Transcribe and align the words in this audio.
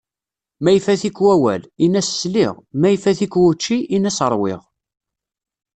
Ma 0.63 0.71
ifat-ik 0.77 1.17
wawal, 1.25 1.63
ini-as 1.85 2.09
sliɣ. 2.21 2.53
Ma 2.79 2.87
ifat-ik 2.95 3.33
wučči, 3.41 3.77
ini-as 3.95 4.19
ṛwiɣ. 4.31 4.61